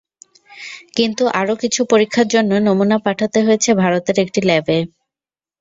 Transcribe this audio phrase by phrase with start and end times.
[0.97, 4.77] কিন্তু আরও কিছু পরীক্ষার জন্য নমুনা পাঠাতে হয়েছে ভারতের একটি ল্যাবে।